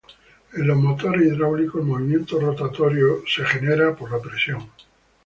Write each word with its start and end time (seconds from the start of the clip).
En 0.53 0.65
los 0.65 0.77
motores 0.77 1.21
hidráulicos 1.27 1.79
el 1.81 1.85
movimiento 1.85 2.39
rotatorio 2.39 3.21
es 3.23 3.47
generado 3.47 3.95
por 3.95 4.09
la 4.11 4.19
presión. 4.19 4.63